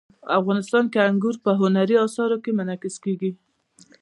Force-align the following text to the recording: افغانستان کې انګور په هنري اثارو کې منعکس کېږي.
افغانستان 0.39 0.83
کې 0.91 0.99
انګور 1.09 1.35
په 1.45 1.51
هنري 1.61 1.95
اثارو 2.05 2.37
کې 2.43 2.51
منعکس 2.57 2.95
کېږي. 3.03 3.31